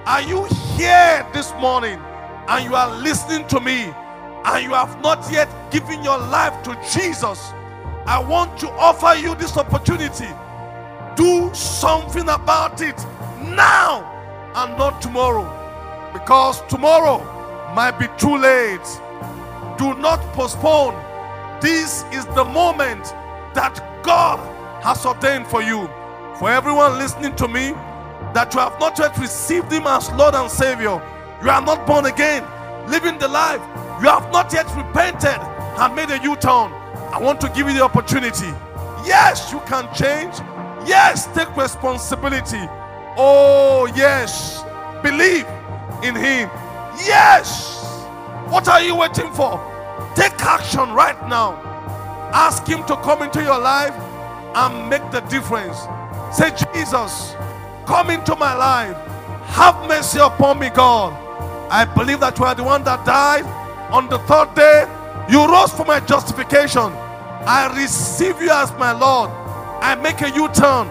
Are 0.06 0.22
you 0.22 0.46
here 0.76 1.26
this 1.34 1.52
morning 1.54 2.00
and 2.48 2.66
you 2.66 2.76
are 2.76 2.94
listening 3.02 3.48
to 3.48 3.60
me 3.60 3.94
and 4.46 4.64
you 4.64 4.74
have 4.74 5.02
not 5.02 5.26
yet 5.32 5.50
given 5.72 6.04
your 6.04 6.18
life 6.18 6.62
to 6.64 6.78
Jesus? 6.94 7.52
I 8.06 8.20
want 8.20 8.60
to 8.60 8.70
offer 8.72 9.20
you 9.20 9.36
this 9.36 9.58
opportunity. 9.58 10.28
Do 11.16 11.54
something 11.54 12.28
about 12.28 12.82
it 12.82 12.98
now 13.42 14.04
and 14.56 14.78
not 14.78 15.02
tomorrow 15.02 15.46
because 16.14 16.62
tomorrow 16.68 17.20
might 17.74 17.98
be 18.00 18.08
too 18.18 18.38
late. 18.38 18.86
Do 19.78 19.94
not 19.96 20.20
postpone. 20.34 20.96
This 21.62 22.04
is 22.12 22.26
the 22.28 22.44
moment 22.46 23.04
that 23.54 23.82
God 24.04 24.40
has 24.84 25.06
ordained 25.06 25.48
for 25.48 25.62
you. 25.62 25.88
For 26.38 26.50
everyone 26.50 26.98
listening 26.98 27.36
to 27.38 27.48
me, 27.48 27.74
that 28.34 28.54
you 28.54 28.60
have 28.60 28.80
not 28.80 29.00
yet 29.00 29.18
received 29.18 29.72
Him 29.72 29.88
as 29.88 30.12
Lord 30.12 30.36
and 30.36 30.52
Savior, 30.52 31.02
you 31.42 31.50
are 31.50 31.62
not 31.62 31.88
born 31.88 32.06
again, 32.06 32.44
living 32.90 33.18
the 33.18 33.28
life, 33.28 33.62
you 34.02 34.10
have 34.10 34.30
not 34.32 34.52
yet 34.52 34.66
repented 34.76 35.40
and 35.80 35.96
made 35.96 36.10
a 36.10 36.22
U 36.24 36.36
turn. 36.36 36.72
I 37.14 37.20
want 37.22 37.40
to 37.42 37.50
give 37.50 37.68
you 37.68 37.74
the 37.74 37.84
opportunity. 37.84 38.52
Yes, 39.06 39.52
you 39.52 39.60
can 39.62 39.88
change. 39.94 40.36
Yes, 40.86 41.28
take 41.34 41.56
responsibility. 41.58 42.62
Oh, 43.18 43.92
yes, 43.96 44.64
believe 45.02 45.46
in 46.04 46.16
Him. 46.16 46.50
Yes, 47.06 47.84
what 48.50 48.68
are 48.68 48.82
you 48.82 48.96
waiting 48.96 49.32
for? 49.32 49.60
Take 50.16 50.40
action 50.42 50.92
right 50.94 51.18
now. 51.28 51.54
Ask 52.34 52.68
Him 52.68 52.86
to 52.86 52.96
come 52.98 53.24
into 53.24 53.42
your 53.42 53.60
life 53.60 53.94
and 54.56 54.90
make 54.90 55.10
the 55.12 55.22
difference. 55.22 55.78
Say, 56.36 56.52
Jesus, 56.74 57.36
come 57.86 58.10
into 58.10 58.36
my 58.36 58.54
life. 58.54 58.98
Have 59.48 59.88
mercy 59.88 60.20
upon 60.20 60.60
me, 60.60 60.70
God. 60.70 61.14
I 61.72 61.86
believe 61.86 62.20
that 62.20 62.38
you 62.38 62.46
are 62.46 62.56
the 62.56 62.64
one 62.64 62.84
that 62.84 63.06
died. 63.06 63.46
On 63.92 64.10
the 64.10 64.20
third 64.20 64.54
day, 64.56 64.86
you 65.30 65.46
rose 65.48 65.72
for 65.72 65.86
my 65.86 66.00
justification. 66.02 66.92
I 67.48 67.74
receive 67.78 68.42
you 68.42 68.50
as 68.50 68.72
my 68.74 68.92
Lord. 68.92 69.32
I 69.82 69.96
make 69.96 70.22
a 70.22 70.30
U 70.30 70.48
turn. 70.50 70.88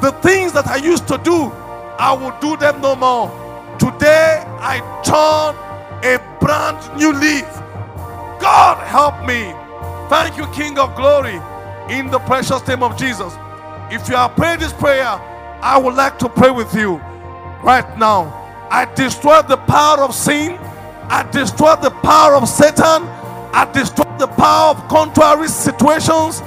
The 0.00 0.12
things 0.22 0.52
that 0.52 0.66
I 0.66 0.76
used 0.76 1.08
to 1.08 1.18
do, 1.18 1.50
I 1.98 2.12
will 2.12 2.38
do 2.40 2.56
them 2.56 2.80
no 2.80 2.94
more. 2.94 3.28
Today, 3.78 4.42
I 4.60 4.80
turn 5.02 5.54
a 6.04 6.18
brand 6.40 6.78
new 6.98 7.12
leaf. 7.12 7.46
God, 8.40 8.78
help 8.86 9.26
me. 9.26 9.52
Thank 10.08 10.36
you, 10.36 10.46
King 10.52 10.78
of 10.78 10.94
Glory, 10.94 11.40
in 11.88 12.10
the 12.10 12.18
precious 12.20 12.66
name 12.68 12.82
of 12.82 12.96
Jesus. 12.96 13.32
If 13.90 14.08
you 14.08 14.16
are 14.16 14.28
praying 14.28 14.60
this 14.60 14.72
prayer, 14.72 15.06
I 15.62 15.78
would 15.78 15.94
like 15.94 16.18
to 16.18 16.28
pray 16.28 16.50
with 16.50 16.74
you 16.74 16.96
right 17.62 17.86
now. 17.98 18.32
I 18.70 18.84
destroy 18.94 19.42
the 19.42 19.56
power 19.56 20.00
of 20.00 20.14
sin. 20.14 20.58
I 21.08 21.28
destroy 21.32 21.76
the 21.76 21.90
power 21.90 22.34
of 22.34 22.48
Satan. 22.48 23.02
I 23.52 23.68
destroy 23.72 24.04
the 24.18 24.26
power 24.26 24.76
of 24.76 24.88
contrary 24.88 25.48
situations 25.48 26.42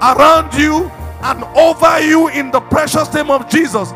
around 0.00 0.54
you 0.54 0.90
and 1.22 1.44
over 1.56 2.00
you 2.00 2.28
in 2.28 2.50
the 2.50 2.60
precious 2.60 3.12
name 3.12 3.30
of 3.30 3.48
Jesus. 3.48 3.92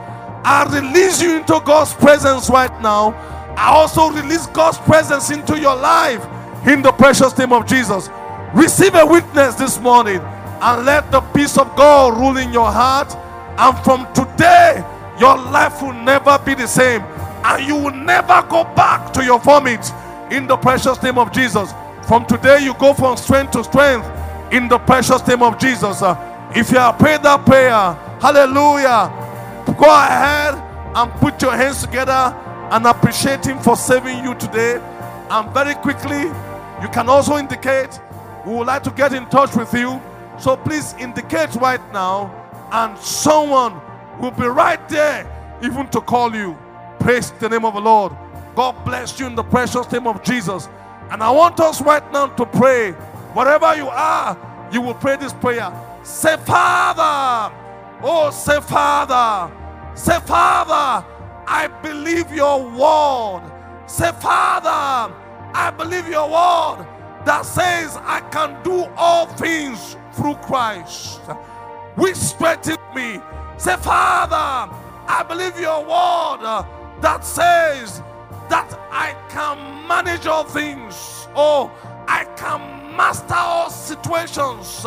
I 0.46 0.68
release 0.70 1.22
you 1.22 1.38
into 1.38 1.60
God's 1.64 1.94
presence 1.94 2.50
right 2.50 2.72
now. 2.82 3.12
I 3.56 3.70
also 3.70 4.10
release 4.10 4.46
God's 4.48 4.78
presence 4.78 5.30
into 5.30 5.58
your 5.58 5.76
life 5.76 6.22
in 6.66 6.82
the 6.82 6.92
precious 6.92 7.36
name 7.38 7.52
of 7.52 7.66
Jesus. 7.66 8.10
Receive 8.52 8.94
a 8.94 9.06
witness 9.06 9.54
this 9.54 9.80
morning 9.80 10.20
and 10.20 10.84
let 10.84 11.10
the 11.10 11.20
peace 11.20 11.56
of 11.58 11.74
God 11.76 12.18
rule 12.18 12.36
in 12.36 12.52
your 12.52 12.70
heart. 12.70 13.14
And 13.58 13.78
from 13.84 14.12
today, 14.12 14.84
your 15.18 15.36
life 15.36 15.80
will 15.80 15.92
never 15.92 16.38
be 16.44 16.54
the 16.54 16.66
same, 16.66 17.02
and 17.02 17.66
you 17.66 17.76
will 17.76 17.94
never 17.94 18.44
go 18.50 18.64
back 18.74 19.12
to 19.12 19.24
your 19.24 19.38
vomit 19.38 19.92
in 20.30 20.46
the 20.46 20.56
precious 20.56 21.00
name 21.02 21.18
of 21.18 21.32
Jesus. 21.32 21.72
From 22.08 22.26
today, 22.26 22.62
you 22.62 22.74
go 22.74 22.92
from 22.92 23.16
strength 23.16 23.52
to 23.52 23.64
strength 23.64 24.06
in 24.52 24.68
the 24.68 24.78
precious 24.78 25.26
name 25.26 25.42
of 25.42 25.58
Jesus. 25.58 26.02
If 26.56 26.70
you 26.70 26.78
have 26.78 26.98
prayed 26.98 27.22
that 27.24 27.44
prayer, 27.44 27.94
hallelujah, 28.20 29.10
go 29.76 29.86
ahead 29.86 30.54
and 30.94 31.10
put 31.20 31.42
your 31.42 31.56
hands 31.56 31.82
together 31.82 32.12
and 32.70 32.86
appreciate 32.86 33.44
Him 33.44 33.58
for 33.58 33.76
saving 33.76 34.22
you 34.22 34.34
today. 34.36 34.76
And 35.30 35.52
very 35.52 35.74
quickly, 35.74 36.22
you 36.80 36.88
can 36.92 37.08
also 37.08 37.38
indicate 37.38 37.98
we 38.46 38.54
would 38.54 38.68
like 38.68 38.82
to 38.84 38.90
get 38.90 39.12
in 39.12 39.26
touch 39.26 39.56
with 39.56 39.74
you. 39.74 40.00
So 40.38 40.56
please 40.56 40.94
indicate 40.98 41.54
right 41.56 41.80
now, 41.92 42.30
and 42.70 42.96
someone 42.98 43.80
will 44.20 44.30
be 44.30 44.46
right 44.46 44.88
there 44.88 45.26
even 45.62 45.88
to 45.88 46.00
call 46.00 46.34
you. 46.34 46.56
Praise 47.00 47.32
the 47.32 47.48
name 47.48 47.64
of 47.64 47.74
the 47.74 47.80
Lord. 47.80 48.12
God 48.54 48.84
bless 48.84 49.18
you 49.18 49.26
in 49.26 49.34
the 49.34 49.42
precious 49.42 49.90
name 49.90 50.06
of 50.06 50.22
Jesus. 50.22 50.68
And 51.10 51.22
I 51.22 51.30
want 51.30 51.58
us 51.58 51.80
right 51.80 52.12
now 52.12 52.28
to 52.28 52.46
pray. 52.46 52.92
Wherever 53.32 53.74
you 53.74 53.88
are, 53.88 54.36
you 54.72 54.80
will 54.80 54.94
pray 54.94 55.16
this 55.16 55.32
prayer. 55.32 55.72
Say, 56.04 56.36
Father, 56.36 57.54
oh, 58.02 58.30
say, 58.30 58.60
Father, 58.60 59.50
say, 59.94 60.20
Father, 60.20 61.06
I 61.46 61.66
believe 61.82 62.30
your 62.30 62.62
word. 62.62 63.50
Say, 63.86 64.12
Father, 64.12 65.14
I 65.54 65.72
believe 65.74 66.06
your 66.08 66.28
word 66.28 66.86
that 67.24 67.46
says 67.46 67.96
I 68.02 68.20
can 68.30 68.62
do 68.62 68.84
all 68.98 69.26
things 69.28 69.96
through 70.12 70.34
Christ, 70.34 71.20
which 71.94 72.16
strengthens 72.16 72.76
me. 72.94 73.18
Say, 73.56 73.76
Father, 73.76 74.70
I 75.08 75.24
believe 75.26 75.58
your 75.58 75.80
word 75.80 76.66
that 77.00 77.24
says 77.24 78.02
that 78.50 78.78
I 78.90 79.16
can 79.30 79.88
manage 79.88 80.26
all 80.26 80.44
things. 80.44 81.28
Oh, 81.34 81.72
I 82.06 82.24
can 82.36 82.94
master 82.94 83.34
all 83.34 83.70
situations 83.70 84.84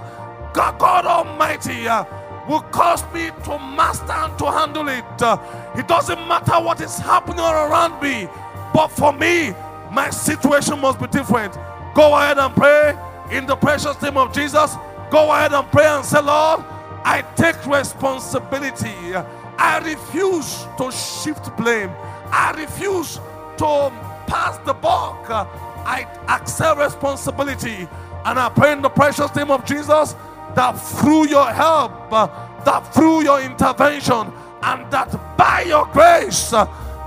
God, 0.53 0.79
God 0.79 1.05
Almighty 1.05 1.87
uh, 1.87 2.03
will 2.51 2.61
cause 2.63 3.01
me 3.13 3.29
to 3.45 3.57
master 3.57 4.11
and 4.11 4.37
to 4.37 4.51
handle 4.51 4.87
it. 4.89 5.21
Uh, 5.21 5.37
it 5.75 5.87
doesn't 5.87 6.19
matter 6.27 6.59
what 6.59 6.81
is 6.81 6.97
happening 6.97 7.39
around 7.39 8.01
me, 8.03 8.27
but 8.73 8.89
for 8.89 9.13
me, 9.13 9.53
my 9.89 10.09
situation 10.09 10.79
must 10.81 10.99
be 10.99 11.07
different. 11.07 11.53
Go 11.95 12.13
ahead 12.13 12.37
and 12.37 12.53
pray 12.53 12.97
in 13.31 13.45
the 13.45 13.55
precious 13.55 13.99
name 14.01 14.17
of 14.17 14.33
Jesus. 14.33 14.75
Go 15.09 15.31
ahead 15.31 15.53
and 15.53 15.65
pray 15.71 15.85
and 15.85 16.03
say, 16.03 16.21
Lord, 16.21 16.59
I 17.05 17.23
take 17.37 17.65
responsibility. 17.65 19.15
I 19.57 19.79
refuse 19.85 20.65
to 20.77 20.91
shift 20.91 21.55
blame. 21.55 21.89
I 22.31 22.51
refuse 22.57 23.15
to 23.57 23.91
pass 24.27 24.57
the 24.65 24.73
buck. 24.73 25.29
I 25.29 26.05
accept 26.27 26.79
responsibility. 26.79 27.87
And 28.25 28.37
I 28.37 28.49
pray 28.49 28.73
in 28.73 28.81
the 28.81 28.89
precious 28.89 29.33
name 29.35 29.51
of 29.51 29.65
Jesus 29.65 30.15
that 30.55 30.73
through 30.73 31.27
your 31.27 31.51
help, 31.51 32.09
that 32.09 32.93
through 32.93 33.23
your 33.23 33.41
intervention 33.41 34.31
and 34.63 34.91
that 34.91 35.37
by 35.37 35.63
your 35.63 35.85
grace, 35.87 36.53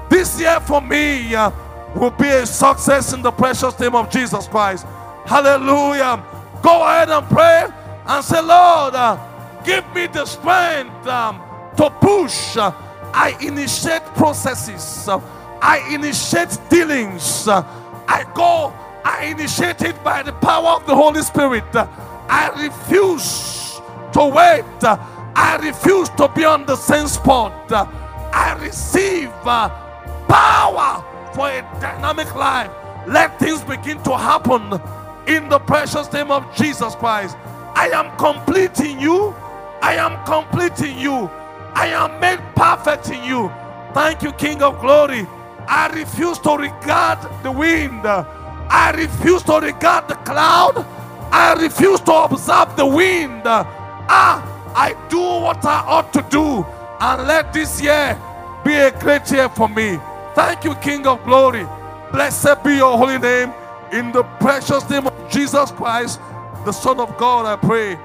this 0.09 0.41
year 0.41 0.61
for 0.61 0.81
me 0.81 1.35
will 1.95 2.11
be 2.11 2.29
a 2.29 2.47
success 2.47 3.13
in 3.13 3.23
the 3.23 3.31
precious 3.31 3.79
name 3.79 3.95
of 3.95 4.11
Jesus 4.11 4.49
Christ. 4.49 4.87
Hallelujah. 5.27 6.23
Go 6.63 6.83
ahead 6.83 7.11
and 7.11 7.27
pray 7.29 7.69
and 8.07 8.25
say, 8.25 8.41
Lord, 8.41 8.95
give 9.65 9.85
me 9.95 10.07
the 10.07 10.25
strength 10.27 11.07
um, 11.07 11.41
to 11.77 11.91
push. 11.91 12.57
I 12.57 13.37
initiate 13.41 14.03
processes. 14.17 15.09
I 15.09 15.89
initiate 15.93 16.59
dealings. 16.69 17.49
I 17.49 18.27
go, 18.35 18.73
I 19.05 19.27
initiate 19.27 19.83
it 19.83 20.03
by 20.03 20.23
the 20.23 20.33
power 20.33 20.71
of 20.71 20.87
the 20.87 20.95
Holy 20.95 21.23
Spirit. 21.23 21.65
Uh, 22.29 22.51
I 22.55 22.63
refuse 22.63 23.81
to 24.13 24.27
wait. 24.27 24.85
Uh, 24.85 24.97
I 25.37 25.57
refuse 25.57 26.09
to 26.11 26.29
be 26.29 26.45
on 26.45 26.67
the 26.67 26.77
same 26.77 27.09
spot. 27.09 27.73
I 27.73 28.57
receive 28.61 29.31
power 29.43 31.05
for 31.35 31.49
a 31.49 31.63
dynamic 31.81 32.35
life. 32.35 32.71
Let 33.07 33.39
things 33.39 33.63
begin 33.63 34.03
to 34.05 34.17
happen 34.17 34.81
in 35.27 35.49
the 35.49 35.59
precious 35.59 36.13
name 36.13 36.31
of 36.31 36.45
Jesus 36.55 36.95
Christ. 36.95 37.37
I 37.75 37.89
am 37.93 38.17
complete 38.17 38.79
in 38.81 39.01
you. 39.01 39.35
I 39.83 39.97
am 39.97 40.25
complete 40.25 40.81
in 40.81 40.99
you. 40.99 41.29
I 41.75 41.89
am 41.89 42.21
made 42.21 42.41
perfect 42.55 43.11
in 43.11 43.25
you. 43.25 43.51
Thank 43.93 44.23
you, 44.23 44.33
King 44.33 44.63
of 44.63 44.81
Glory. 44.81 45.27
I 45.67 45.89
refuse 45.89 46.39
to 46.41 46.57
regard 46.57 47.19
the 47.43 47.51
wind. 47.51 48.07
I 48.07 48.93
refuse 48.97 49.43
to 49.45 49.59
regard 49.61 50.09
the 50.09 50.15
cloud. 50.17 50.87
I 51.37 51.55
refuse 51.55 51.99
to 52.03 52.13
observe 52.13 52.77
the 52.77 52.87
wind. 52.87 53.43
Ah, 53.45 54.39
I 54.73 54.95
do 55.09 55.19
what 55.19 55.65
I 55.65 55.81
ought 55.85 56.13
to 56.13 56.25
do. 56.31 56.65
And 57.01 57.27
let 57.27 57.53
this 57.53 57.83
year 57.83 58.17
be 58.65 58.73
a 58.75 58.93
great 59.01 59.29
year 59.33 59.49
for 59.49 59.69
me. 59.69 59.99
Thank 60.37 60.63
you, 60.63 60.77
King 60.77 61.09
of 61.09 61.25
Glory. 61.25 61.67
Blessed 62.13 62.63
be 62.63 62.77
your 62.77 62.97
holy 62.97 63.19
name. 63.19 63.53
In 63.91 64.13
the 64.13 64.23
precious 64.39 64.89
name 64.89 65.09
of 65.09 65.29
Jesus 65.29 65.73
Christ, 65.73 66.21
the 66.65 66.71
Son 66.71 67.01
of 67.01 67.17
God, 67.19 67.47
I 67.47 67.57
pray. 67.57 67.99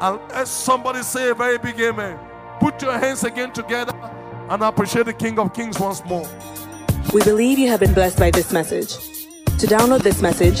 And 0.00 0.20
let 0.28 0.46
somebody 0.46 1.02
say 1.02 1.30
a 1.30 1.34
very 1.34 1.58
big 1.58 1.80
amen. 1.80 2.16
Put 2.60 2.80
your 2.82 2.96
hands 2.96 3.24
again 3.24 3.52
together 3.52 3.94
and 4.48 4.62
appreciate 4.62 5.06
the 5.06 5.12
King 5.12 5.40
of 5.40 5.52
Kings 5.52 5.80
once 5.80 6.04
more. 6.04 6.28
We 7.12 7.20
believe 7.24 7.58
you 7.58 7.66
have 7.66 7.80
been 7.80 7.94
blessed 7.94 8.18
by 8.18 8.30
this 8.30 8.52
message. 8.52 8.94
To 9.58 9.66
download 9.66 10.02
this 10.02 10.22
message, 10.22 10.60